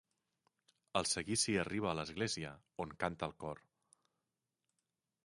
[1.01, 2.53] El seguici arriba a l'església,
[2.85, 3.63] on canta el cor.